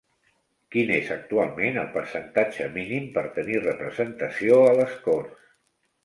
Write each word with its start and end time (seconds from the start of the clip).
Quin 0.75 0.91
és 0.93 1.09
actualment 1.15 1.75
el 1.81 1.91
percentatge 1.97 2.69
mínim 2.77 3.05
per 3.17 3.23
tenir 3.35 3.59
representació 3.65 4.57
a 4.71 4.73
les 4.79 4.97
Corts? 5.05 5.53